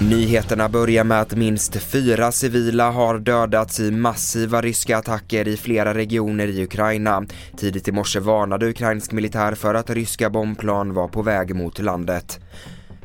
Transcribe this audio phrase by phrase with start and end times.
[0.00, 5.94] Nyheterna börjar med att minst fyra civila har dödats i massiva ryska attacker i flera
[5.94, 7.26] regioner i Ukraina.
[7.56, 12.40] Tidigt i morse varnade ukrainsk militär för att ryska bombplan var på väg mot landet.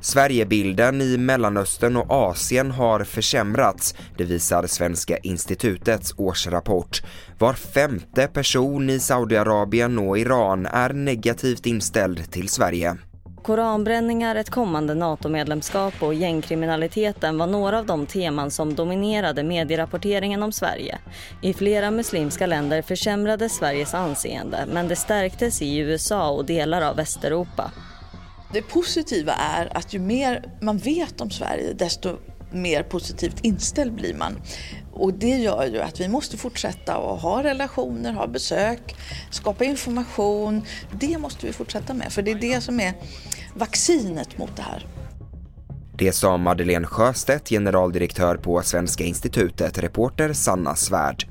[0.00, 7.02] Sverigebilden i Mellanöstern och Asien har försämrats, det visar Svenska institutets årsrapport.
[7.38, 12.96] Var femte person i Saudiarabien och Iran är negativt inställd till Sverige.
[13.42, 20.52] Koranbränningar, ett kommande NATO-medlemskap och gängkriminaliteten var några av de teman som dominerade medierapporteringen om
[20.52, 20.98] Sverige.
[21.42, 26.96] I flera muslimska länder försämrades Sveriges anseende men det stärktes i USA och delar av
[26.96, 27.70] Västeuropa.
[28.52, 32.16] Det positiva är att ju mer man vet om Sverige desto
[32.52, 34.40] mer positivt inställd blir man.
[34.92, 38.96] Och det gör ju att vi måste fortsätta att ha relationer, ha besök,
[39.30, 40.62] skapa information.
[40.92, 42.94] Det måste vi fortsätta med för det är det som är
[43.54, 44.86] vaccinet mot det här.
[45.98, 51.26] Det sa Madeleine Sjöstedt, generaldirektör på Svenska institutet, reporter Sanna Svärd.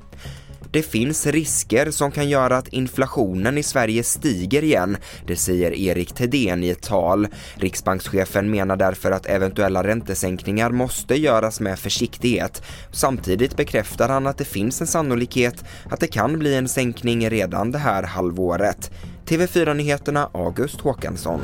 [0.72, 6.12] Det finns risker som kan göra att inflationen i Sverige stiger igen, det säger Erik
[6.14, 7.28] Thedéen i ett tal.
[7.54, 12.62] Riksbankschefen menar därför att eventuella räntesänkningar måste göras med försiktighet.
[12.92, 17.72] Samtidigt bekräftar han att det finns en sannolikhet att det kan bli en sänkning redan
[17.72, 18.90] det här halvåret.
[19.26, 21.40] TV4-nyheterna August Håkansson.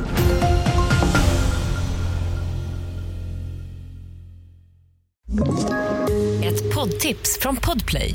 [6.44, 8.14] Ett poddtips från Podplay.